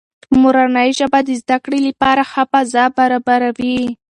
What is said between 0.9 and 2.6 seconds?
ژبه د زده کړې لپاره ښه